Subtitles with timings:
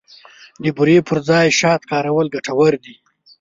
[0.63, 2.95] د بوري پر ځای شات کارول ګټور دي.